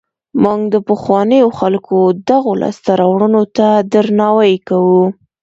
موږ 0.43 0.59
د 0.73 0.75
پخوانیو 0.87 1.49
خلکو 1.59 1.97
دغو 2.29 2.51
لاسته 2.61 2.91
راوړنو 3.01 3.43
ته 3.57 3.67
درناوی 3.91 4.53
کوو. 4.67 5.03